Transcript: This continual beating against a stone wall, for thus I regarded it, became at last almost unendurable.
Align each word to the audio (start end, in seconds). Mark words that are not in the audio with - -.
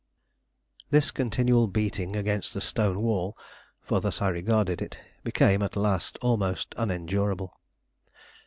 This 0.89 1.11
continual 1.11 1.67
beating 1.67 2.15
against 2.15 2.55
a 2.55 2.59
stone 2.61 3.03
wall, 3.03 3.37
for 3.83 4.01
thus 4.01 4.19
I 4.19 4.29
regarded 4.29 4.81
it, 4.81 4.99
became 5.23 5.61
at 5.61 5.75
last 5.75 6.17
almost 6.23 6.73
unendurable. 6.75 7.53